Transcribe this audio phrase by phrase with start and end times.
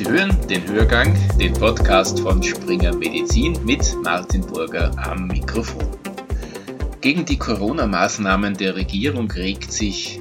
[0.00, 5.90] Sie hören den Hörgang, den Podcast von Springer Medizin mit Martin Burger am Mikrofon.
[7.02, 10.18] Gegen die Corona-Maßnahmen der Regierung regt sich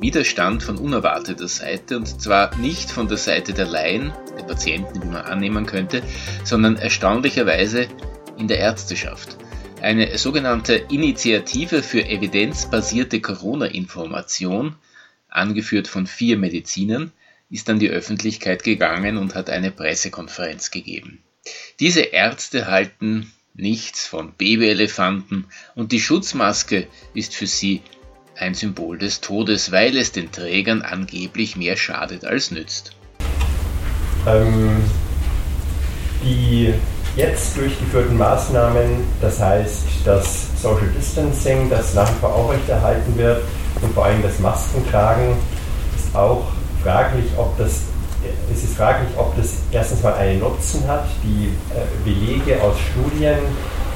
[0.00, 5.06] Widerstand von unerwarteter Seite und zwar nicht von der Seite der Laien, der Patienten, wie
[5.06, 6.02] man annehmen könnte,
[6.42, 7.86] sondern erstaunlicherweise
[8.38, 9.36] in der Ärzteschaft.
[9.80, 14.74] Eine sogenannte Initiative für evidenzbasierte Corona-Information,
[15.28, 17.12] angeführt von vier Medizinern,
[17.52, 21.22] ist an die Öffentlichkeit gegangen und hat eine Pressekonferenz gegeben.
[21.80, 25.44] Diese Ärzte halten nichts von Babyelefanten
[25.74, 27.82] und die Schutzmaske ist für sie
[28.36, 32.92] ein Symbol des Todes, weil es den Trägern angeblich mehr schadet als nützt.
[34.26, 34.82] Ähm,
[36.24, 36.72] die
[37.16, 43.42] jetzt durchgeführten Maßnahmen, das heißt das Social Distancing, das nach wie vor aufrechterhalten wird
[43.82, 45.36] und vor allem das Maskentragen,
[45.94, 46.46] ist auch
[46.82, 47.80] fraglich, ob das
[48.52, 51.06] es ist fraglich, ob das erstens mal einen Nutzen hat.
[51.24, 53.38] Die äh, Belege aus Studien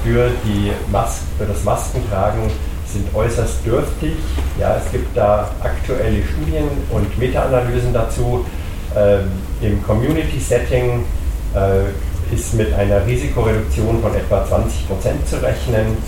[0.02, 2.50] für, die Mas für das Maskentragen
[2.92, 4.14] sind äußerst dürftig.
[4.58, 8.44] Ja, es gibt da aktuelle Studien und Meta-Analysen dazu.
[8.96, 11.04] Ähm, Im Community-Setting
[11.54, 15.98] äh, ist mit einer Risikoreduktion von etwa 20 Prozent zu rechnen.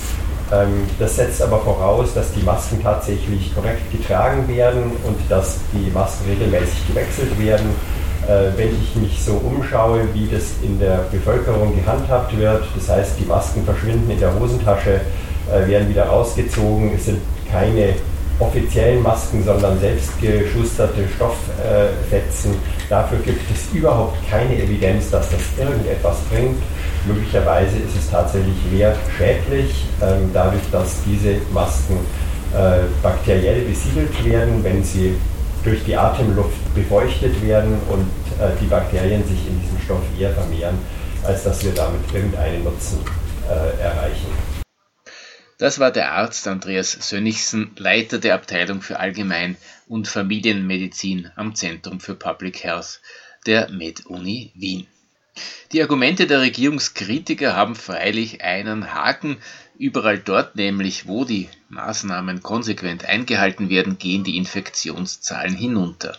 [0.52, 5.90] Ähm, das setzt aber voraus, dass die Masken tatsächlich korrekt getragen werden und dass die
[5.90, 7.70] Masken regelmäßig gewechselt werden.
[8.26, 13.12] Äh, wenn ich mich so umschaue, wie das in der Bevölkerung gehandhabt wird, das heißt,
[13.20, 15.00] die Masken verschwinden in der Hosentasche,
[15.52, 17.94] äh, werden wieder rausgezogen, es sind keine
[18.38, 22.54] offiziellen Masken, sondern selbstgeschusterte Stofffetzen.
[22.88, 26.62] Dafür gibt es überhaupt keine Evidenz, dass das irgendetwas bringt.
[27.08, 31.98] Möglicherweise ist es tatsächlich mehr schädlich, ähm, dadurch, dass diese Masken
[32.54, 35.16] äh, bakteriell besiedelt werden, wenn sie
[35.64, 38.08] durch die Atemluft befeuchtet werden und
[38.40, 40.78] äh, die Bakterien sich in diesem Stoff eher vermehren,
[41.24, 42.98] als dass wir damit irgendeinen Nutzen
[43.48, 44.28] äh, erreichen.
[45.58, 49.56] Das war der Arzt Andreas Sönnigsen, Leiter der Abteilung für Allgemein-
[49.88, 53.00] und Familienmedizin am Zentrum für Public Health
[53.44, 54.86] der MedUni Wien.
[55.72, 59.36] Die Argumente der Regierungskritiker haben freilich einen Haken.
[59.78, 66.18] Überall dort nämlich, wo die Maßnahmen konsequent eingehalten werden, gehen die Infektionszahlen hinunter.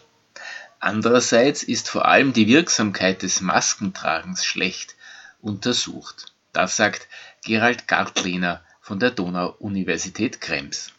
[0.80, 4.96] Andererseits ist vor allem die Wirksamkeit des Maskentragens schlecht
[5.42, 6.34] untersucht.
[6.54, 7.08] Das sagt
[7.44, 10.92] Gerald Gartlehner von der Donau-Universität Krems.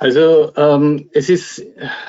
[0.00, 1.62] Also ähm, es ist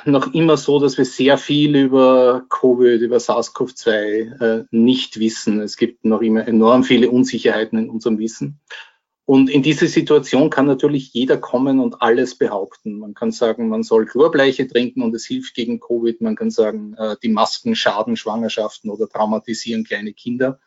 [0.06, 5.60] noch immer so, dass wir sehr viel über Covid, über SARS-CoV-2 äh, nicht wissen.
[5.60, 8.62] Es gibt noch immer enorm viele Unsicherheiten in unserem Wissen.
[9.26, 12.98] Und in diese Situation kann natürlich jeder kommen und alles behaupten.
[12.98, 16.22] Man kann sagen, man soll Chlorbleiche trinken und es hilft gegen Covid.
[16.22, 20.62] Man kann sagen, äh, die Masken schaden Schwangerschaften oder traumatisieren kleine Kinder.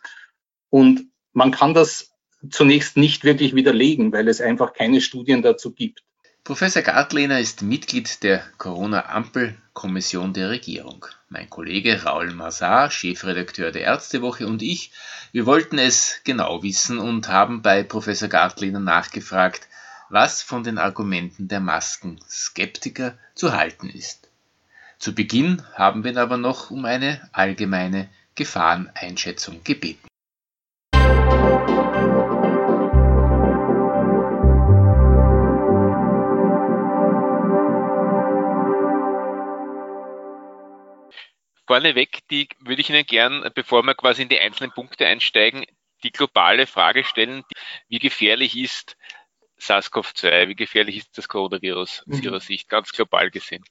[0.69, 2.13] Und man kann das
[2.51, 6.05] zunächst nicht wirklich widerlegen, weil es einfach keine Studien dazu gibt.
[6.45, 11.07] Professor Gartlehner ist Mitglied der Corona-Ampel-Kommission der Regierung.
[11.31, 14.93] Mein Kollege Raul Mazar, Chefredakteur der Ärztewoche und ich,
[15.33, 19.69] wir wollten es genau wissen und haben bei Professor Gartlehner nachgefragt,
[20.11, 24.29] was von den Argumenten der Masken-Skeptiker zu halten ist.
[24.99, 30.09] Zu Beginn haben wir aber noch um eine allgemeine Gefahreneinschätzung gebeten.
[41.75, 45.65] Vorneweg, die würde ich Ihnen gern, bevor wir quasi in die einzelnen Punkte einsteigen,
[46.05, 47.43] die globale Frage stellen,
[47.89, 48.97] wie gefährlich ist
[49.59, 52.23] SARS-CoV-2, wie gefährlich ist das Coronavirus aus mhm.
[52.23, 53.65] Ihrer Sicht, ganz global gesehen?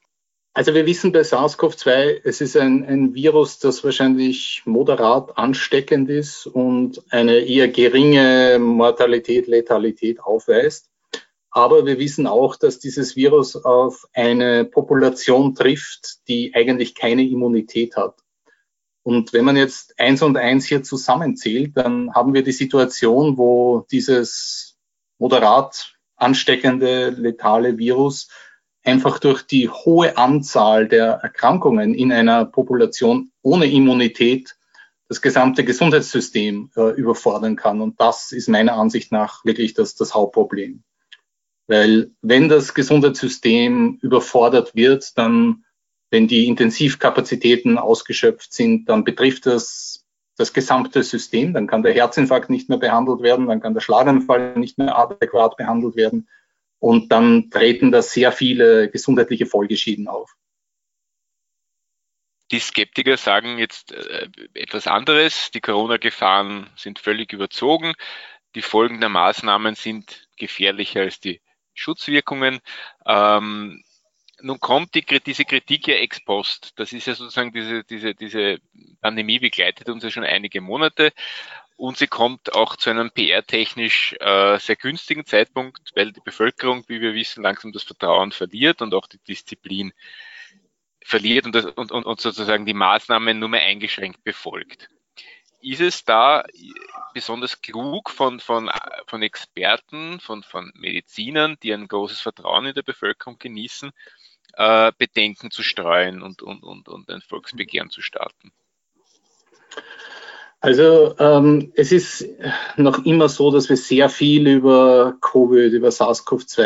[0.54, 6.46] Also wir wissen bei SARS-CoV-2, es ist ein, ein, Virus, das wahrscheinlich moderat ansteckend ist
[6.46, 10.90] und eine eher geringe Mortalität, Letalität aufweist.
[11.56, 17.96] Aber wir wissen auch, dass dieses Virus auf eine Population trifft, die eigentlich keine Immunität
[17.96, 18.16] hat.
[19.04, 23.86] Und wenn man jetzt eins und eins hier zusammenzählt, dann haben wir die Situation, wo
[23.92, 24.80] dieses
[25.20, 28.30] moderat ansteckende, letale Virus
[28.84, 34.56] einfach durch die hohe Anzahl der Erkrankungen in einer Population ohne Immunität
[35.08, 37.80] das gesamte Gesundheitssystem äh, überfordern kann.
[37.82, 40.84] Und das ist meiner Ansicht nach wirklich das, das Hauptproblem.
[41.68, 45.64] Weil wenn das Gesundheitssystem überfordert wird, dann,
[46.10, 50.04] wenn die Intensivkapazitäten ausgeschöpft sind, dann betrifft das
[50.36, 51.54] das gesamte System.
[51.54, 55.58] Dann kann der Herzinfarkt nicht mehr behandelt werden, dann kann der Schlaganfall nicht mehr adäquat
[55.58, 56.28] behandelt werden.
[56.80, 60.36] Und dann treten da sehr viele gesundheitliche Folgeschäden auf.
[62.52, 65.50] Die Skeptiker sagen jetzt äh, etwas anderes.
[65.52, 67.94] Die Corona-Gefahren sind völlig überzogen.
[68.56, 71.42] Die Folgen der Maßnahmen sind gefährlicher als die
[71.74, 72.60] Schutzwirkungen.
[73.06, 73.84] Ähm,
[74.42, 76.74] nun kommt die, diese Kritik ja ex post.
[76.78, 78.58] Das ist ja sozusagen diese, diese, diese
[79.02, 81.14] Pandemie begleitet uns ja schon einige Monate
[81.76, 87.02] und sie kommt auch zu einem PR-technisch äh, sehr günstigen Zeitpunkt, weil die Bevölkerung, wie
[87.02, 89.94] wir wissen, langsam das Vertrauen verliert und auch die Disziplin
[91.04, 94.90] verliert und, das, und, und, und sozusagen die Maßnahmen nur mehr eingeschränkt befolgt.
[95.64, 96.44] Ist es da
[97.14, 98.70] besonders klug von, von,
[99.08, 103.92] von Experten, von, von Medizinern, die ein großes Vertrauen in der Bevölkerung genießen,
[104.56, 108.52] äh, Bedenken zu streuen und, und, und, und ein Volksbegehren zu starten?
[110.60, 112.26] Also ähm, es ist
[112.78, 116.64] noch immer so, dass wir sehr viel über Covid, über SARS-CoV-2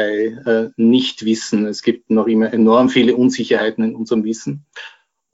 [0.48, 1.66] äh, nicht wissen.
[1.66, 4.66] Es gibt noch immer enorm viele Unsicherheiten in unserem Wissen.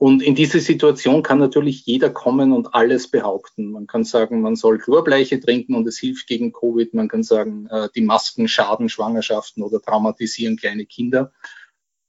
[0.04, 3.70] Und in diese Situation kann natürlich jeder kommen und alles behaupten.
[3.70, 6.92] Man kann sagen, man soll Chlorbleiche trinken und es hilft gegen Covid.
[6.92, 11.32] Man kann sagen, äh, die Masken schaden Schwangerschaften oder traumatisieren kleine Kinder.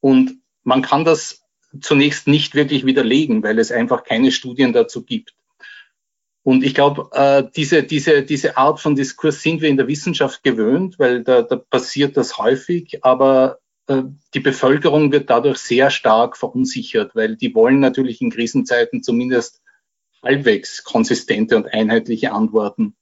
[0.02, 1.46] Und man kann das
[1.80, 5.34] zunächst nicht wirklich widerlegen, weil es einfach keine Studien dazu gibt.
[6.44, 10.44] Und ich glaube, äh, diese, diese, diese Art von Diskurs sind wir in der Wissenschaft
[10.44, 17.16] gewöhnt, weil da, da passiert das häufig, aber die Bevölkerung wird dadurch sehr stark verunsichert,
[17.16, 19.62] weil die wollen natürlich in Krisenzeiten zumindest
[20.24, 22.96] halbwegs konsistente und einheitliche Antworten.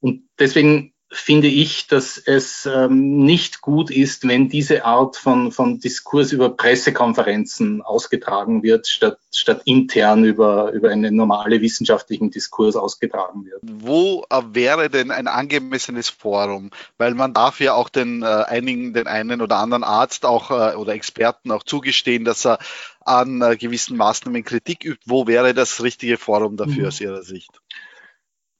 [0.00, 5.78] Und deswegen finde ich, dass es ähm, nicht gut ist, wenn diese Art von, von
[5.78, 13.46] Diskurs über Pressekonferenzen ausgetragen wird, statt, statt intern über, über einen normalen wissenschaftlichen Diskurs ausgetragen
[13.46, 13.60] wird.
[13.62, 16.70] Wo äh, wäre denn ein angemessenes Forum?
[16.98, 20.74] Weil man darf ja auch den äh, einigen, den einen oder anderen Arzt auch äh,
[20.74, 22.58] oder Experten auch zugestehen, dass er
[23.00, 25.02] an äh, gewissen Maßnahmen Kritik übt.
[25.06, 26.88] Wo wäre das richtige Forum dafür mhm.
[26.88, 27.50] aus Ihrer Sicht?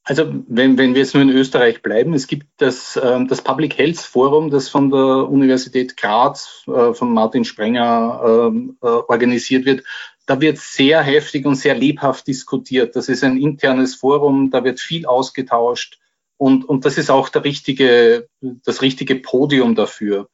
[0.06, 3.78] Also wenn, wenn wir jetzt nur in Österreich bleiben, es gibt das, äh, das Public
[3.78, 9.82] Health Forum, das von der Universität Graz, äh, von Martin Sprenger ähm, äh, organisiert wird.
[10.26, 12.96] Da wird sehr heftig und sehr lebhaft diskutiert.
[12.96, 15.98] Das ist ein internes Forum, da wird viel ausgetauscht
[16.36, 20.28] und, und das ist auch der richtige, das richtige Podium dafür.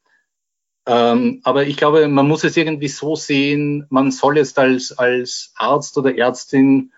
[0.85, 5.53] Ähm, aber ich glaube, man muss es irgendwie so sehen, man soll jetzt als, als
[5.55, 6.91] Arzt oder Ärztin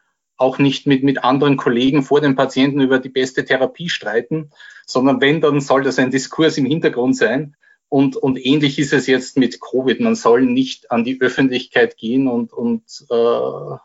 [0.44, 4.52] auch nicht mit, mit anderen Kollegen vor den Patienten über die beste Therapie streiten,
[4.86, 7.56] sondern wenn, dann soll das ein Diskurs im Hintergrund sein.
[7.90, 10.00] Und, und ähnlich ist es jetzt mit Covid.
[10.00, 13.78] Man soll nicht an die Öffentlichkeit gehen und, und, äh,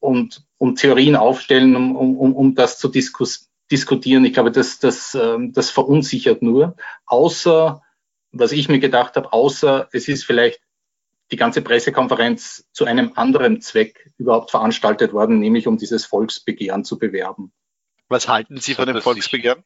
[0.00, 4.24] und, und Theorien aufstellen, um, um, um das zu diskus diskutieren.
[4.24, 6.76] Ich glaube, das, das, ähm, das verunsichert nur.
[7.06, 7.82] Außer,
[8.32, 10.60] was ich mir gedacht habe, außer es ist vielleicht
[11.30, 16.98] die ganze Pressekonferenz zu einem anderen Zweck überhaupt veranstaltet worden, nämlich um dieses Volksbegehren zu
[16.98, 17.52] bewerben.
[18.08, 19.62] Was halten Sie von dem Volksbegehren?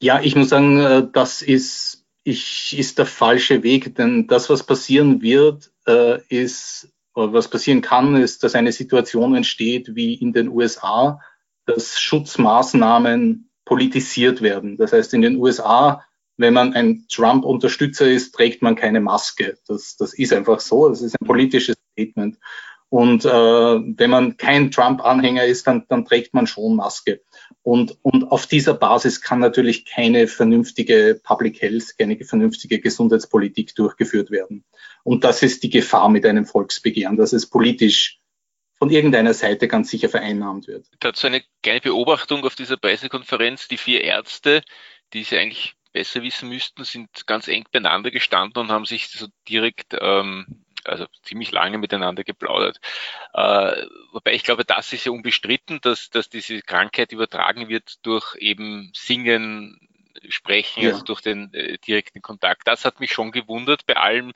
[0.00, 4.62] Ja, ich muss sagen, äh, das ist, ich, ist der falsche Weg, denn das, was
[4.64, 10.48] passieren wird, äh, ist, was passieren kann, ist, dass eine Situation entsteht wie in den
[10.48, 11.20] USA,
[11.66, 14.76] dass Schutzmaßnahmen politisiert werden.
[14.76, 16.04] Das heißt, in den USA
[16.40, 19.58] wenn man ein Trump-Unterstützer ist, trägt man keine Maske.
[19.66, 20.88] Das, das ist einfach so.
[20.88, 22.38] Das ist ein politisches Statement.
[22.88, 27.20] Und äh, wenn man kein Trump-Anhänger ist, dann, dann trägt man schon Maske.
[27.62, 34.30] Und, und auf dieser Basis kann natürlich keine vernünftige Public Health, keine vernünftige Gesundheitspolitik durchgeführt
[34.30, 34.64] werden.
[35.04, 38.18] Und das ist die Gefahr mit einem Volksbegehren, dass es politisch
[38.78, 40.86] von irgendeiner Seite ganz sicher vereinnahmt wird.
[41.00, 43.68] Dazu eine kleine Beobachtung auf dieser Pressekonferenz.
[43.68, 44.62] Die vier Ärzte,
[45.12, 49.26] die sie eigentlich besser wissen müssten, sind ganz eng beieinander gestanden und haben sich so
[49.48, 52.80] direkt, ähm, also ziemlich lange miteinander geplaudert.
[53.34, 58.34] Äh, wobei ich glaube, das ist ja unbestritten, dass, dass diese Krankheit übertragen wird durch
[58.36, 59.78] eben Singen,
[60.28, 60.90] Sprechen, ja.
[60.90, 62.66] also durch den äh, direkten Kontakt.
[62.66, 64.32] Das hat mich schon gewundert bei allem,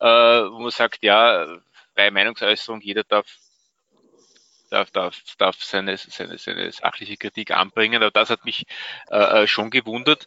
[0.00, 1.46] äh, wo man sagt, ja,
[1.94, 3.26] freie Meinungsäußerung, jeder darf
[4.70, 8.66] darf, darf, darf seine, seine, seine sachliche Kritik anbringen, aber das hat mich
[9.10, 10.26] äh, äh schon gewundert.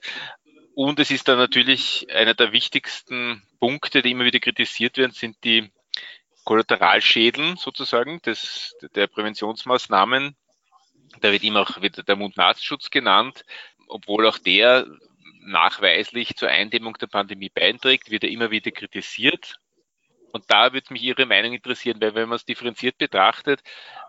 [0.82, 5.36] Und es ist dann natürlich einer der wichtigsten Punkte, die immer wieder kritisiert werden, sind
[5.44, 5.74] die
[6.46, 10.38] Kollateralschäden sozusagen des, der Präventionsmaßnahmen.
[11.20, 13.44] Da wird immer auch wieder der Mund-Nasenschutz genannt,
[13.90, 14.88] obwohl auch der
[15.42, 19.60] nachweislich zur Eindämmung der Pandemie beiträgt, wird er immer wieder kritisiert.
[20.32, 23.62] Und da würde mich Ihre Meinung interessieren, weil wenn man es differenziert betrachtet,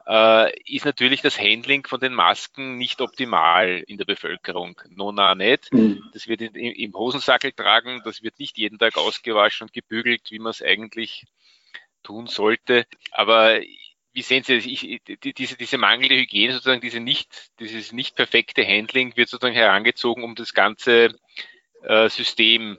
[0.07, 4.81] äh, ist natürlich das Handling von den Masken nicht optimal in der Bevölkerung.
[4.89, 5.73] Nona nicht.
[5.73, 6.03] Mhm.
[6.12, 10.39] Das wird in, im Hosensackel tragen, das wird nicht jeden Tag ausgewaschen und gebügelt, wie
[10.39, 11.27] man es eigentlich
[12.03, 12.87] tun sollte.
[13.12, 13.61] Aber
[14.12, 14.67] wie sehen Sie das?
[14.67, 15.00] Ich,
[15.39, 20.35] diese, diese mangelnde Hygiene, sozusagen diese nicht, dieses nicht perfekte Handling wird sozusagen herangezogen, um
[20.35, 21.15] das ganze
[21.83, 22.79] äh, System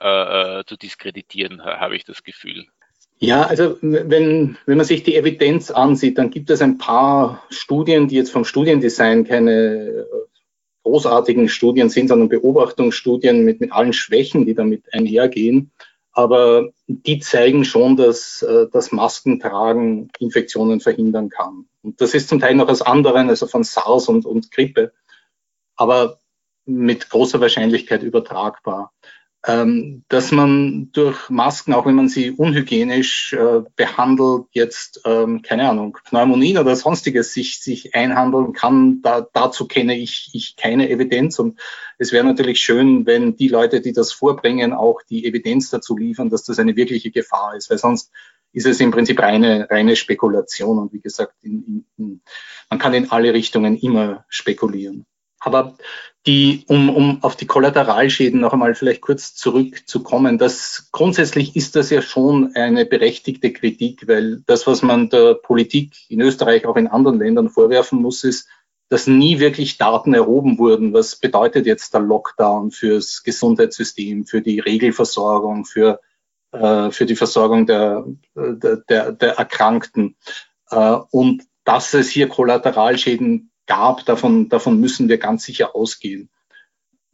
[0.00, 2.66] äh, äh zu diskreditieren, habe ich das Gefühl.
[3.18, 8.08] Ja, also wenn, wenn man sich die Evidenz ansieht, dann gibt es ein paar Studien,
[8.08, 10.06] die jetzt vom Studiendesign keine
[10.82, 15.72] großartigen Studien sind, sondern Beobachtungsstudien mit, mit allen Schwächen, die damit einhergehen.
[16.12, 21.66] Aber die zeigen schon, dass äh, das Maskentragen Infektionen verhindern kann.
[21.82, 24.92] Und das ist zum Teil noch aus anderen, also von SARS und, und Grippe,
[25.74, 26.18] aber
[26.64, 28.92] mit großer Wahrscheinlichkeit übertragbar
[30.08, 35.98] dass man durch Masken, auch wenn man sie unhygienisch äh, behandelt, jetzt, ähm, keine Ahnung,
[36.04, 41.38] Pneumonien oder sonstiges sich, sich einhandeln kann, da, dazu kenne ich, ich keine Evidenz.
[41.38, 41.60] Und
[41.96, 46.28] es wäre natürlich schön, wenn die Leute, die das vorbringen, auch die Evidenz dazu liefern,
[46.28, 48.10] dass das eine wirkliche Gefahr ist, weil sonst
[48.52, 50.80] ist es im Prinzip reine, reine Spekulation.
[50.80, 52.20] Und wie gesagt, in, in,
[52.68, 55.06] man kann in alle Richtungen immer spekulieren.
[55.38, 55.76] Aber
[56.26, 61.90] die, um, um auf die Kollateralschäden noch einmal vielleicht kurz zurückzukommen, das grundsätzlich ist das
[61.90, 66.88] ja schon eine berechtigte Kritik, weil das, was man der Politik in Österreich, auch in
[66.88, 68.48] anderen Ländern vorwerfen muss, ist,
[68.88, 70.92] dass nie wirklich Daten erhoben wurden.
[70.92, 76.00] Was bedeutet jetzt der Lockdown fürs Gesundheitssystem, für die Regelversorgung, für,
[76.52, 78.04] äh, für die Versorgung der,
[78.34, 80.16] der, der, Erkrankten?
[80.70, 86.28] Äh, und dass es hier Kollateralschäden gab, davon, davon müssen wir ganz sicher ausgehen.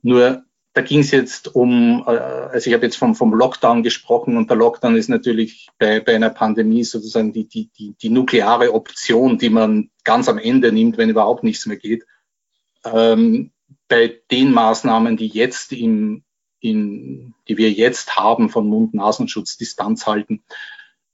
[0.03, 0.45] Nur
[0.75, 4.49] da ging es jetzt um, äh, also ich habe jetzt vom, vom Lockdown gesprochen und
[4.49, 9.39] der Lockdown ist natürlich bei, bei einer Pandemie sozusagen die, die, die, die nukleare Option,
[9.39, 12.07] die man ganz am Ende nimmt, wenn überhaupt nichts mehr geht.
[12.85, 13.51] Ähm,
[13.89, 16.25] bei den Maßnahmen, die jetzt im,
[16.61, 20.43] in, die wir jetzt haben von Mund-Nasenschutz, Distanz halten,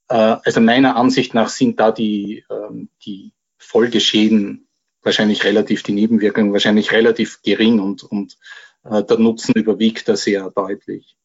[0.08, 4.67] äh, also meiner Ansicht nach sind da die, ähm, die Folgeschäden
[5.02, 8.38] wahrscheinlich relativ, die Nebenwirkungen wahrscheinlich relativ gering und, und
[8.84, 11.16] äh, der Nutzen überwiegt da sehr deutlich.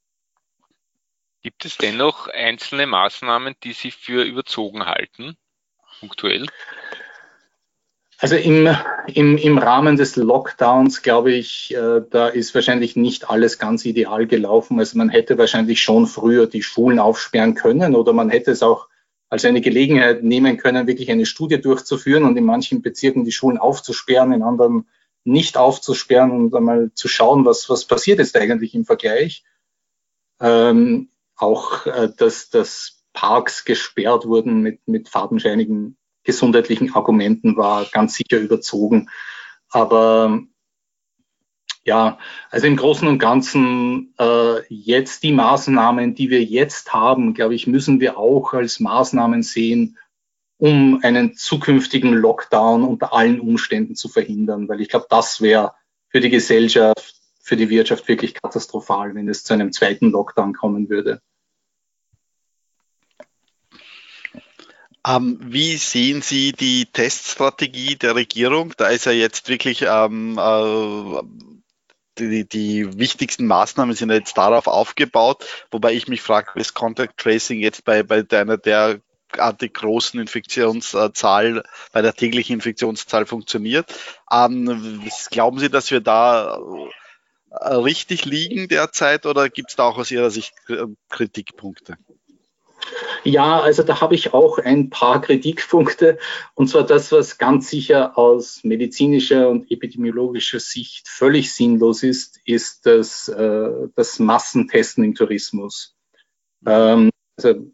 [1.42, 5.36] Gibt es dennoch einzelne Maßnahmen, die Sie für überzogen halten,
[6.00, 6.48] punktuell?
[8.24, 8.74] Also im,
[9.08, 14.28] im, im Rahmen des Lockdowns, glaube ich, äh, da ist wahrscheinlich nicht alles ganz ideal
[14.28, 14.80] gelaufen.
[14.80, 18.88] Also man hätte wahrscheinlich schon früher die Schulen aufsperren können oder man hätte es auch
[19.34, 23.58] als eine Gelegenheit nehmen können, wirklich eine Studie durchzuführen und in manchen Bezirken die Schulen
[23.58, 24.88] aufzusperren, in anderen
[25.24, 29.44] nicht aufzusperren und einmal zu schauen, was, was passiert ist eigentlich im Vergleich.
[30.40, 38.14] Ähm, auch, äh, dass, dass Parks gesperrt wurden mit, mit fadenscheinigen gesundheitlichen Argumenten war ganz
[38.14, 39.10] sicher überzogen.
[39.68, 40.44] Aber
[41.86, 42.18] ja,
[42.50, 47.68] also im Großen und Ganzen äh, jetzt die Maßnahmen, die wir jetzt haben, glaube ich,
[47.68, 49.98] müssen wir auch als Maßnahmen sehen,
[50.58, 55.74] um einen zukünftigen Lockdown unter allen Umständen zu verhindern, weil ich glaube, das wäre
[56.08, 60.90] für die Gesellschaft, für die Wirtschaft wirklich katastrophal, wenn es zu einem zweiten Lockdown kommen
[60.90, 61.22] würde.
[65.06, 68.74] Ähm, wie sehen Sie die Teststrategie der Regierung?
[68.78, 71.53] Da ist ja jetzt wirklich ähm, äh,
[72.18, 77.60] die, die wichtigsten Maßnahmen sind jetzt darauf aufgebaut, wobei ich mich frage, das Contact Tracing
[77.60, 79.00] jetzt bei, bei einer der
[79.34, 83.94] großen Infektionszahl, bei der täglichen Infektionszahl funktioniert.
[84.32, 85.02] Ähm,
[85.32, 86.60] glauben Sie, dass wir da
[87.50, 90.54] äh, richtig liegen derzeit oder gibt es da auch aus Ihrer Sicht
[91.10, 91.98] Kritikpunkte?
[93.24, 96.18] Ja, also da habe ich auch ein paar Kritikpunkte.
[96.56, 102.86] Und zwar das, was ganz sicher aus medizinischer und epidemiologischer Sicht völlig sinnlos ist, ist
[102.86, 105.96] das, äh, das Massentesten im Tourismus.
[106.66, 107.72] Ähm, also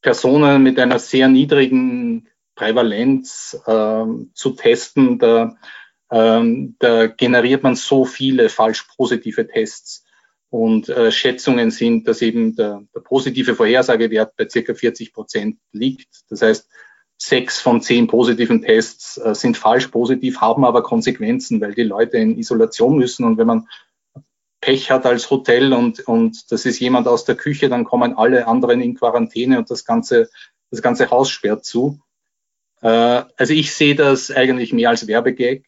[0.00, 5.56] Personen mit einer sehr niedrigen Prävalenz ähm, zu testen, da,
[6.10, 10.04] ähm, da generiert man so viele falsch positive Tests.
[10.50, 16.08] Und äh, Schätzungen sind, dass eben der, der positive Vorhersagewert bei circa 40 Prozent liegt.
[16.28, 16.68] Das heißt,
[17.16, 22.16] sechs von zehn positiven Tests äh, sind falsch positiv, haben aber Konsequenzen, weil die Leute
[22.16, 23.24] in Isolation müssen.
[23.24, 23.68] Und wenn man
[24.60, 28.46] Pech hat als Hotel und, und das ist jemand aus der Küche, dann kommen alle
[28.46, 30.30] anderen in Quarantäne und das ganze,
[30.70, 32.00] das ganze Haus sperrt zu.
[32.82, 35.64] Äh, also ich sehe das eigentlich mehr als Werbegag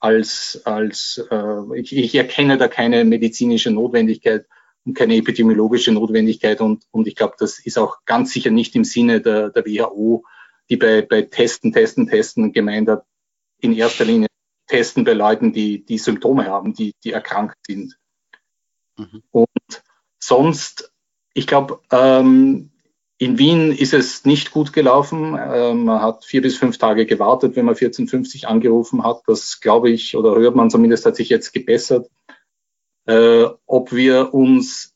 [0.00, 4.46] als, als äh, ich, ich erkenne da keine medizinische Notwendigkeit
[4.84, 8.84] und keine epidemiologische Notwendigkeit und, und ich glaube, das ist auch ganz sicher nicht im
[8.84, 10.24] Sinne der, der WHO,
[10.70, 13.04] die bei, bei Testen, Testen, Testen gemeint hat,
[13.60, 14.28] in erster Linie
[14.68, 17.98] testen bei Leuten, die, die Symptome haben, die, die erkrankt sind.
[18.96, 19.22] Mhm.
[19.30, 19.82] Und
[20.18, 20.92] sonst,
[21.34, 22.70] ich glaube, ähm,
[23.18, 25.36] in Wien ist es nicht gut gelaufen.
[25.36, 29.22] Äh, man hat vier bis fünf Tage gewartet, wenn man 1450 angerufen hat.
[29.26, 32.08] Das glaube ich, oder hört man zumindest, hat sich jetzt gebessert.
[33.06, 34.94] Äh, ob wir uns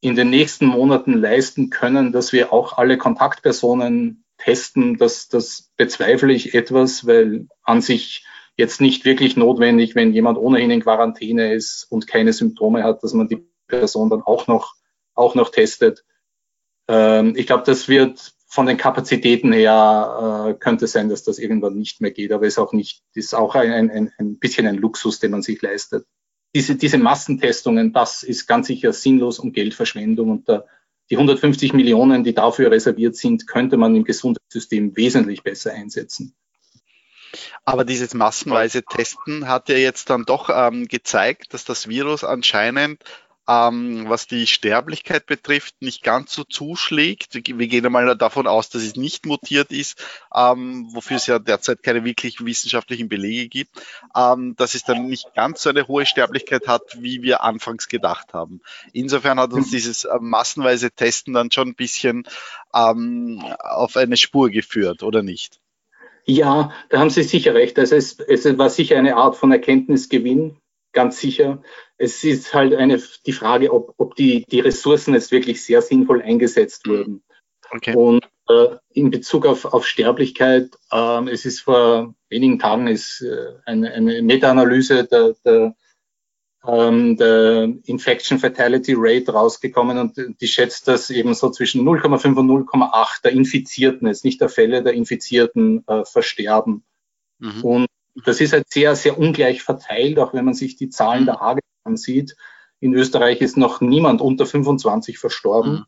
[0.00, 6.32] in den nächsten Monaten leisten können, dass wir auch alle Kontaktpersonen testen, das, das bezweifle
[6.32, 8.26] ich etwas, weil an sich
[8.56, 13.14] jetzt nicht wirklich notwendig, wenn jemand ohnehin in Quarantäne ist und keine Symptome hat, dass
[13.14, 14.74] man die Person dann auch noch,
[15.14, 16.04] auch noch testet.
[16.88, 21.76] Ähm, ich glaube, das wird von den Kapazitäten her äh, könnte sein, dass das irgendwann
[21.78, 25.20] nicht mehr geht, aber ist auch nicht, ist auch ein, ein, ein bisschen ein Luxus,
[25.20, 26.06] den man sich leistet.
[26.54, 30.64] Diese, diese Massentestungen, das ist ganz sicher sinnlos und Geldverschwendung und da,
[31.08, 36.34] die 150 Millionen, die dafür reserviert sind, könnte man im Gesundheitssystem wesentlich besser einsetzen.
[37.64, 43.02] Aber dieses massenweise Testen hat ja jetzt dann doch ähm, gezeigt, dass das Virus anscheinend
[43.48, 47.34] ähm, was die Sterblichkeit betrifft, nicht ganz so zuschlägt.
[47.34, 51.82] Wir gehen einmal davon aus, dass es nicht mutiert ist, ähm, wofür es ja derzeit
[51.82, 53.70] keine wirklich wissenschaftlichen Belege gibt,
[54.16, 58.32] ähm, dass es dann nicht ganz so eine hohe Sterblichkeit hat, wie wir anfangs gedacht
[58.32, 58.60] haben.
[58.92, 62.24] Insofern hat uns dieses äh, massenweise Testen dann schon ein bisschen
[62.74, 65.60] ähm, auf eine Spur geführt, oder nicht?
[66.24, 67.78] Ja, da haben Sie sicher recht.
[67.78, 70.56] Also es, es war sicher eine Art von Erkenntnisgewinn,
[70.92, 71.62] ganz sicher.
[71.96, 76.22] Es ist halt eine, die Frage, ob, ob die, die Ressourcen jetzt wirklich sehr sinnvoll
[76.22, 77.22] eingesetzt wurden.
[77.70, 77.94] Okay.
[77.96, 83.54] Und äh, in Bezug auf, auf Sterblichkeit, äh, es ist vor wenigen Tagen ist äh,
[83.64, 85.74] eine, eine Meta-Analyse der, der,
[86.66, 92.68] ähm, der Infection Fatality Rate rausgekommen und die schätzt das eben so zwischen 0,5 und
[92.68, 96.84] 0,8 der Infizierten, jetzt nicht der Fälle der Infizierten äh, versterben.
[97.38, 97.64] Mhm.
[97.64, 101.42] Und das ist halt sehr, sehr ungleich verteilt, auch wenn man sich die Zahlen der
[101.42, 102.36] AGE ansieht.
[102.80, 105.84] In Österreich ist noch niemand unter 25 verstorben, mhm.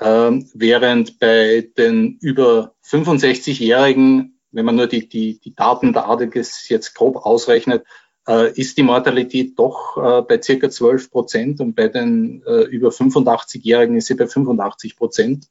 [0.00, 6.68] ähm, während bei den über 65-Jährigen, wenn man nur die, die, die Daten der ADGES
[6.68, 7.84] jetzt grob ausrechnet,
[8.28, 12.90] äh, ist die Mortalität doch äh, bei circa 12 Prozent und bei den äh, über
[12.90, 15.46] 85-Jährigen ist sie bei 85 Prozent.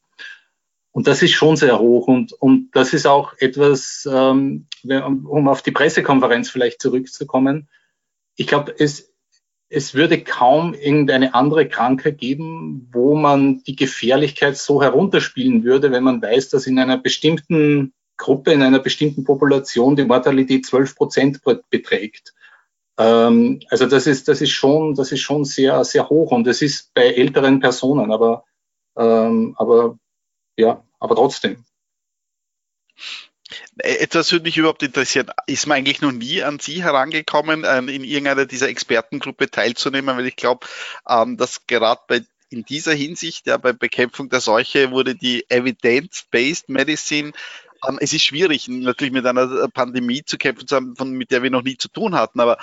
[0.95, 2.08] Und das ist schon sehr hoch.
[2.08, 7.67] Und, und das ist auch etwas, ähm, um auf die Pressekonferenz vielleicht zurückzukommen.
[8.38, 9.13] Ich glaube, es,
[9.67, 16.05] es würde kaum irgendeine andere Krankheit geben, wo man die Gefährlichkeit so herunterspielen würde, wenn
[16.05, 21.41] man weiß, dass in einer bestimmten Gruppe, in einer bestimmten Population die Mortalität 12 Prozent
[21.69, 22.34] beträgt.
[22.97, 26.62] Ähm, also das ist, das ist schon, das ist schon sehr, sehr hoch und es
[26.62, 28.45] ist bei älteren Personen, aber,
[28.95, 29.99] ähm, aber
[30.57, 31.63] ja, aber trotzdem.
[33.77, 35.31] Äh, etwas würde mich überhaupt interessieren.
[35.47, 40.15] Ist man eigentlich noch nie an Sie herangekommen, in irgendeiner dieser Expertengruppe teilzunehmen?
[40.17, 40.67] Weil ich glaube,
[41.07, 46.69] ähm, dass gerade bei in dieser Hinsicht, ja, bei Bekämpfung der Seuche wurde die Evidence-Based
[46.69, 47.33] Medicine
[47.87, 51.77] ähm, es ist schwierig, natürlich mit einer Pandemie zu kämpfen, mit der wir noch nie
[51.77, 52.57] zu tun hatten, aber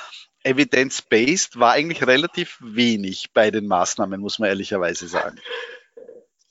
[0.44, 5.38] Evidence-Based war eigentlich relativ wenig bei den Maßnahmen, muss man ehrlicherweise sagen.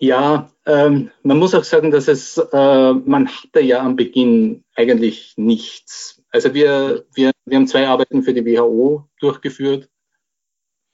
[0.03, 5.35] Ja, ähm, man muss auch sagen, dass es, äh, man hatte ja am Beginn eigentlich
[5.37, 6.23] nichts.
[6.31, 9.89] Also wir, wir, wir haben zwei Arbeiten für die WHO durchgeführt.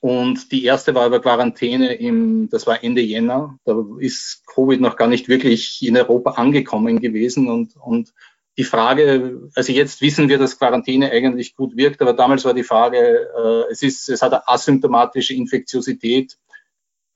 [0.02, 3.58] Und die erste war über Quarantäne im, das war Ende Jänner.
[3.64, 7.50] Da ist Covid noch gar nicht wirklich in Europa angekommen gewesen.
[7.50, 8.14] Und, und
[8.58, 12.64] die Frage, also jetzt wissen wir, dass Quarantäne eigentlich gut wirkt, aber damals war die
[12.64, 16.38] Frage, äh, es ist, es hat eine asymptomatische Infektiosität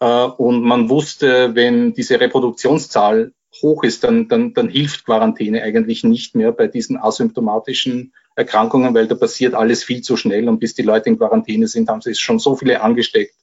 [0.06, 6.36] und man wusste, wenn diese Reproduktionszahl hoch ist, dann, dann, dann hilft Quarantäne eigentlich nicht
[6.36, 10.82] mehr bei diesen asymptomatischen Erkrankungen, weil da passiert alles viel zu schnell und bis die
[10.82, 13.36] Leute in Quarantäne sind, haben sie schon so viele angesteckt,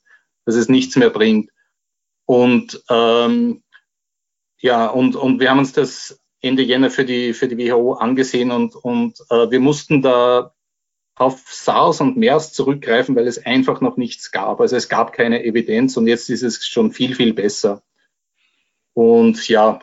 [0.47, 1.51] dass es nichts mehr bringt.
[2.25, 3.62] Und ähm,
[4.61, 8.51] ja, und, und wir haben uns das Ende Jänner für die, für die WHO angesehen
[8.51, 10.55] und, und äh, wir mussten da
[11.18, 14.61] auf SARS und MERS zurückgreifen, weil es einfach noch nichts gab.
[14.61, 17.83] Also es gab keine Evidenz und jetzt ist es schon viel, viel besser.
[18.94, 19.81] Und ja,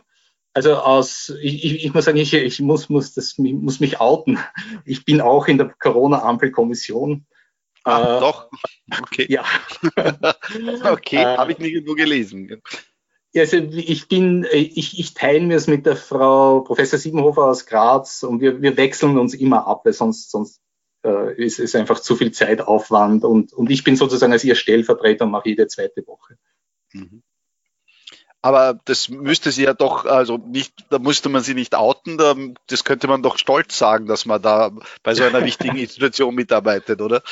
[0.54, 4.40] also aus, ich, ich, muss sagen, ich, ich muss, muss, das, muss mich outen.
[4.86, 7.26] Ich bin auch in der Corona-Ampelkommission.
[7.84, 8.50] Ah, äh, doch.
[9.02, 9.28] Okay.
[9.30, 9.44] Ja.
[10.92, 12.62] okay, äh, habe ich nirgendwo gelesen.
[13.36, 18.24] Also ich bin, ich, ich teile mir es mit der Frau Professor Siebenhofer aus Graz
[18.24, 20.62] und wir, wir wechseln uns immer ab, weil sonst, sonst
[21.06, 25.26] äh, ist, ist einfach zu viel Zeitaufwand und, und ich bin sozusagen als ihr Stellvertreter
[25.26, 26.38] und mache jede zweite Woche.
[26.92, 27.22] Mhm.
[28.42, 32.36] Aber das müsste sie ja doch, also nicht, da musste man sie nicht outen, da,
[32.68, 37.02] das könnte man doch stolz sagen, dass man da bei so einer wichtigen Institution mitarbeitet,
[37.02, 37.24] oder?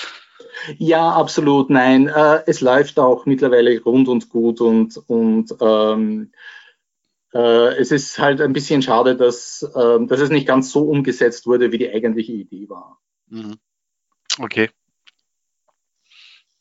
[0.79, 2.07] Ja, absolut, nein.
[2.07, 6.31] Äh, es läuft auch mittlerweile rund und gut und, und ähm,
[7.33, 11.45] äh, es ist halt ein bisschen schade, dass, äh, dass es nicht ganz so umgesetzt
[11.45, 13.02] wurde, wie die eigentliche Idee war.
[13.34, 13.60] Mhm.
[14.38, 14.69] Okay.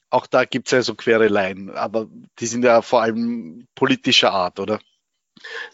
[0.09, 2.09] Auch da gibt es ja so Quereleien, aber
[2.39, 4.81] die sind ja vor allem politischer Art, oder?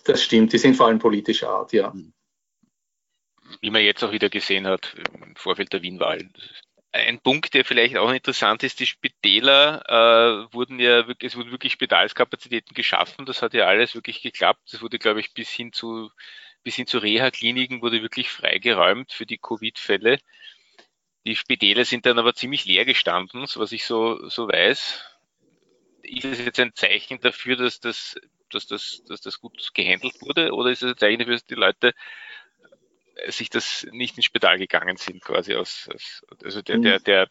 [0.05, 1.91] Das stimmt, die sind vor allem politischer Art, ja.
[1.91, 2.13] Mhm.
[3.61, 6.31] Wie man jetzt auch wieder gesehen hat im Vorfeld der Wien-Wahl.
[6.93, 11.53] Ein Punkt, der vielleicht auch interessant ist, die Spitäler äh, wurden ja wirklich, es wurden
[11.53, 13.25] wirklich Spitalskapazitäten geschaffen.
[13.25, 14.73] Das hat ja alles wirklich geklappt.
[14.73, 16.11] Es wurde, glaube ich, bis hin zu
[16.63, 20.19] bis hin zu Reha-Kliniken wurde wirklich freigeräumt für die Covid-Fälle.
[21.29, 25.05] Die Spitäler sind dann aber ziemlich leer gestanden, so was ich so, so weiß.
[26.03, 28.15] Ist das jetzt ein Zeichen dafür, dass das,
[28.51, 30.55] dass das, dass das gut gehandelt wurde?
[30.55, 31.93] Oder ist es ein Zeichen dafür, dass die Leute
[33.27, 37.29] sich das nicht ins Spital gegangen sind, quasi aus, aus also der, der, der,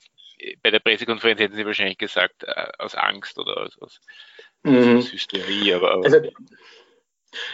[0.61, 4.01] bei der Pressekonferenz hätten sie wahrscheinlich gesagt, äh, aus Angst oder aus, aus,
[4.61, 4.97] mhm.
[4.97, 6.19] aus Hysterie, aber, aber also,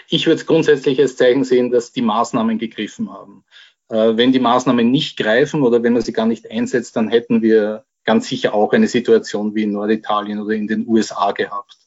[0.09, 3.45] ich würde es grundsätzlich als Zeichen sehen, dass die Maßnahmen gegriffen haben.
[3.93, 7.43] Äh, wenn die Maßnahmen nicht greifen oder wenn man sie gar nicht einsetzt, dann hätten
[7.43, 11.77] wir ganz sicher auch eine Situation wie in Norditalien oder in den USA gehabt.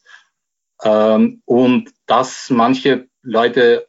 [0.85, 3.89] Ähm, und dass manche Leute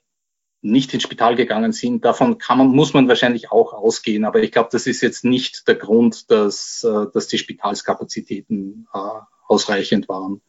[0.62, 2.04] nicht ins Spital gegangen sind.
[2.04, 4.26] Davon kann man, muss man wahrscheinlich auch ausgehen.
[4.26, 8.98] Aber ich glaube, das ist jetzt nicht der Grund, dass, äh, dass die Spitalskapazitäten äh,
[9.48, 10.42] ausreichend waren.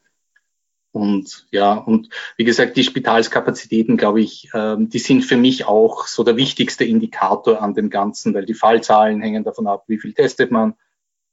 [0.99, 6.09] Und ja, und wie gesagt, die Spitalskapazitäten, glaube ich, äh, die sind für mich auch
[6.09, 10.13] so der wichtigste Indikator an dem Ganzen, weil die Fallzahlen hängen davon ab, wie viel
[10.13, 10.75] testet man.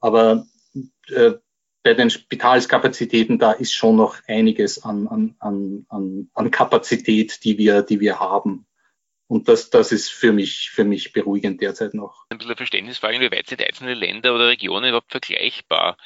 [0.01, 0.45] Aber
[1.07, 1.31] äh,
[1.81, 7.81] bei den Spitalskapazitäten, da ist schon noch einiges an, an, an, an Kapazität, die wir,
[7.81, 8.67] die wir haben.
[9.25, 12.27] Und das, das ist für mich, für mich beruhigend derzeit noch.
[12.29, 15.97] Ein bisschen Verständnisfrage, weit sind einzelne Länder oder Regionen überhaupt vergleichbar?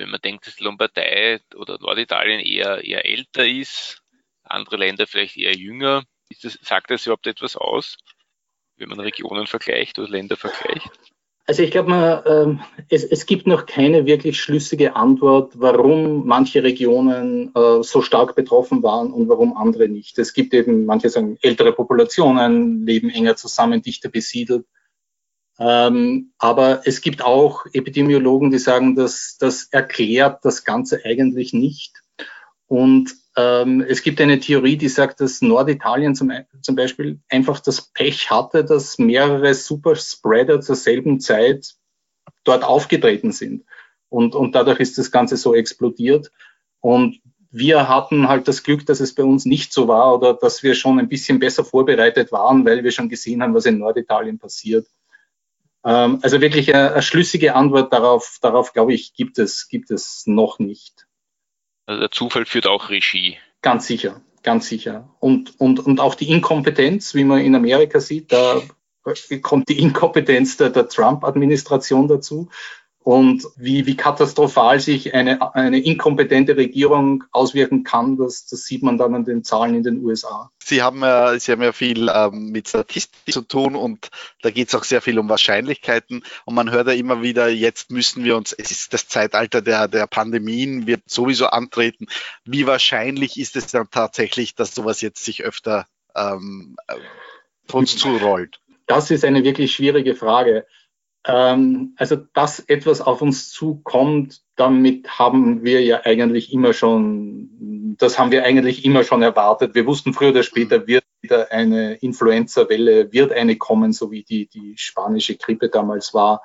[0.00, 4.00] Wenn man denkt, dass Lombardei oder Norditalien eher, eher älter ist,
[4.42, 6.04] andere Länder vielleicht eher jünger,
[6.42, 7.98] das, sagt das überhaupt etwas aus,
[8.78, 10.90] wenn man Regionen vergleicht oder Länder vergleicht?
[11.46, 17.52] Also ich glaube, ähm, es, es, gibt noch keine wirklich schlüssige Antwort, warum manche Regionen
[17.54, 20.18] äh, so stark betroffen waren und warum andere nicht.
[20.18, 24.64] Es gibt eben, manche sagen, ältere Populationen leben enger zusammen, dichter besiedelt.
[25.60, 32.02] Ähm, aber es gibt auch Epidemiologen, die sagen, dass das erklärt das Ganze eigentlich nicht.
[32.66, 37.82] Und ähm, es gibt eine Theorie, die sagt, dass Norditalien zum, zum Beispiel einfach das
[37.92, 41.74] Pech hatte, dass mehrere Superspreader zur selben Zeit
[42.44, 43.64] dort aufgetreten sind.
[44.08, 46.32] Und, und dadurch ist das Ganze so explodiert.
[46.80, 47.20] Und
[47.50, 50.74] wir hatten halt das Glück, dass es bei uns nicht so war oder dass wir
[50.74, 54.86] schon ein bisschen besser vorbereitet waren, weil wir schon gesehen haben, was in Norditalien passiert.
[55.84, 60.26] Ähm, also wirklich eine, eine schlüssige Antwort darauf, darauf glaube ich, gibt es, gibt es
[60.26, 61.06] noch nicht.
[61.86, 63.38] Also der Zufall führt auch Regie.
[63.62, 65.14] Ganz sicher, ganz sicher.
[65.18, 68.62] Und, und, und auch die Inkompetenz, wie man in Amerika sieht, da
[69.42, 72.50] kommt die Inkompetenz der, der Trump-Administration dazu
[73.02, 78.98] und wie, wie katastrophal sich eine, eine inkompetente Regierung auswirken kann, das, das sieht man
[78.98, 80.50] dann an den Zahlen in den USA.
[80.62, 84.10] Sie haben ja, Sie haben ja viel ähm, mit Statistik zu tun und
[84.42, 87.90] da geht es auch sehr viel um Wahrscheinlichkeiten und man hört ja immer wieder, jetzt
[87.90, 92.06] müssen wir uns, es ist das Zeitalter der, der Pandemien, wird sowieso antreten.
[92.44, 96.76] Wie wahrscheinlich ist es dann tatsächlich, dass sowas jetzt sich öfter ähm,
[97.72, 98.60] uns zurollt?
[98.86, 100.66] Das ist eine wirklich schwierige Frage.
[101.26, 108.18] Ähm, also, dass etwas auf uns zukommt, damit haben wir ja eigentlich immer schon, das
[108.18, 109.74] haben wir eigentlich immer schon erwartet.
[109.74, 110.86] Wir wussten früher oder später mhm.
[110.86, 116.42] wird wieder eine Influenza-Welle, wird eine kommen, so wie die, die spanische Grippe damals war.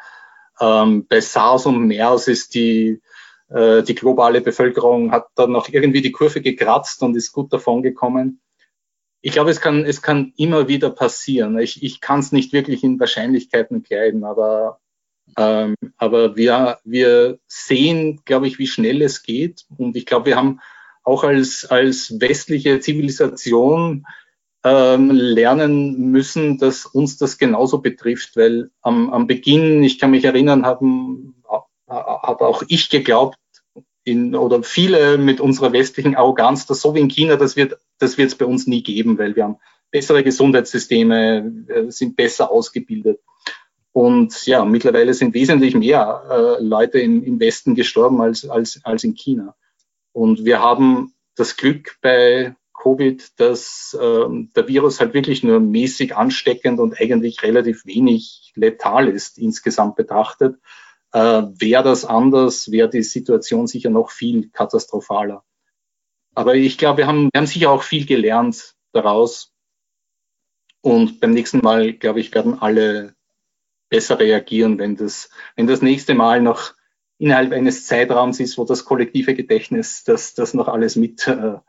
[0.60, 3.02] Ähm, bei SARS und MERS ist die,
[3.50, 7.82] äh, die globale Bevölkerung hat dann noch irgendwie die Kurve gekratzt und ist gut davon
[7.82, 8.42] gekommen
[9.26, 11.58] ich glaube, es kann, es kann immer wieder passieren.
[11.58, 14.80] Ich, ich kann es nicht wirklich in Wahrscheinlichkeiten kleiden, aber,
[15.36, 19.66] ähm, aber wir, wir sehen, glaube ich, wie schnell es geht.
[19.80, 20.60] Und ich glaube, wir haben
[21.02, 24.06] auch als, als westliche Zivilisation
[24.64, 30.26] ähm, lernen müssen, dass uns das genauso betrifft, weil am, am Beginn, ich kann mich
[30.26, 31.34] erinnern, haben,
[31.90, 33.40] habe auch ich geglaubt,
[34.06, 38.18] in, oder viele mit unserer westlichen Arroganz, dass so wie in China, das wird das
[38.18, 39.58] wird es bei uns nie geben, weil wir haben
[39.92, 43.20] bessere Gesundheitssysteme, äh, sind besser ausgebildet.
[43.92, 49.04] Und ja, mittlerweile sind wesentlich mehr äh, Leute im, im Westen gestorben als, als, als
[49.06, 49.56] in China.
[50.12, 56.16] Und wir haben das Glück bei Covid, dass ähm, der Virus halt wirklich nur mäßig
[56.16, 60.58] ansteckend und eigentlich relativ wenig letal ist, insgesamt betrachtet.
[61.16, 65.46] Äh, wäre das anders, wäre die Situation sicher noch viel katastrophaler.
[66.34, 69.54] Aber ich glaube, wir haben, wir haben sicher auch viel gelernt daraus.
[70.82, 73.16] Und beim nächsten Mal, glaube ich, werden alle
[73.88, 76.74] besser reagieren, wenn das, wenn das nächste Mal noch
[77.18, 81.60] innerhalb eines Zeitraums ist, wo das kollektive Gedächtnis das, das noch alles mit, äh,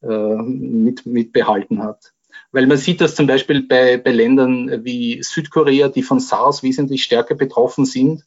[0.00, 2.14] äh, mit, mit behalten hat.
[2.50, 7.04] Weil man sieht das zum Beispiel bei, bei Ländern wie Südkorea, die von SARS wesentlich
[7.04, 8.24] stärker betroffen sind.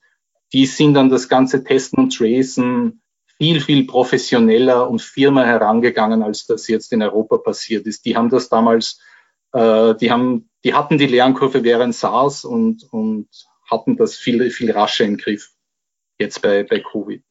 [0.54, 3.02] Die sind an das ganze Testen und Tracen
[3.38, 8.06] viel, viel professioneller und firmer herangegangen, als das jetzt in Europa passiert ist.
[8.06, 9.00] Die haben das damals,
[9.54, 13.30] äh, die haben, die hatten die Lernkurve während SARS und, und
[13.70, 15.52] hatten das viel, viel rascher im Griff
[16.18, 17.24] jetzt bei, bei Covid.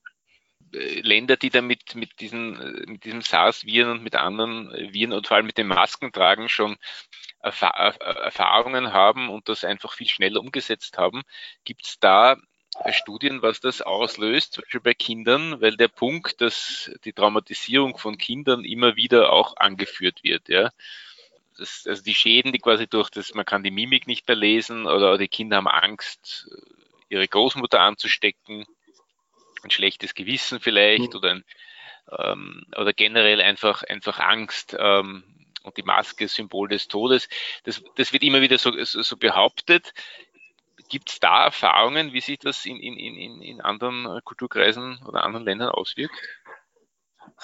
[0.70, 5.46] Länder, die da mit, diesen, mit diesem SARS-Viren und mit anderen Viren und vor allem
[5.46, 6.76] mit dem Maskentragen schon
[7.40, 11.22] Erfahrungen haben und das einfach viel schneller umgesetzt haben.
[11.64, 12.37] Gibt es da
[12.90, 18.18] Studien, was das auslöst, zum Beispiel bei Kindern, weil der Punkt, dass die Traumatisierung von
[18.18, 20.70] Kindern immer wieder auch angeführt wird, ja.
[21.57, 24.87] Das, also die Schäden, die quasi durch das, man kann die Mimik nicht mehr lesen
[24.87, 26.48] oder die Kinder haben Angst,
[27.09, 28.64] ihre Großmutter anzustecken
[29.62, 31.18] ein schlechtes Gewissen vielleicht mhm.
[31.18, 31.44] oder ein,
[32.16, 35.24] ähm, oder generell einfach einfach Angst ähm,
[35.62, 37.28] und die Maske Symbol des Todes.
[37.64, 39.92] Das, das wird immer wieder so, so, so behauptet.
[40.88, 45.44] Gibt es da Erfahrungen, wie sich das in, in, in, in anderen Kulturkreisen oder anderen
[45.44, 46.14] Ländern auswirkt?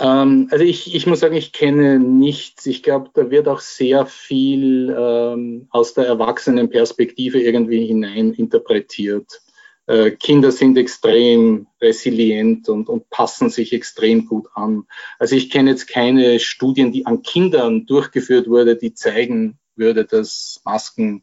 [0.00, 2.66] Ähm, also ich, ich muss sagen, ich kenne nichts.
[2.66, 9.42] Ich glaube, da wird auch sehr viel ähm, aus der Erwachsenenperspektive irgendwie hinein interpretiert.
[9.87, 14.85] Äh, Kinder sind extrem resilient und, und passen sich extrem gut an.
[15.18, 20.62] Also ich kenne jetzt keine Studien, die an Kindern durchgeführt wurde, die zeigen würde, dass
[20.64, 21.22] Masken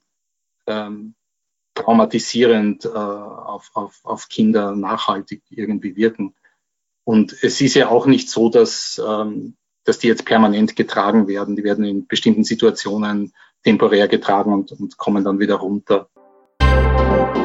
[0.67, 1.15] ähm,
[1.73, 6.35] traumatisierend äh, auf, auf, auf Kinder nachhaltig irgendwie wirken.
[7.03, 11.55] Und es ist ja auch nicht so, dass, ähm, dass die jetzt permanent getragen werden.
[11.55, 16.07] Die werden in bestimmten Situationen temporär getragen und, und kommen dann wieder runter.
[16.61, 17.40] Musik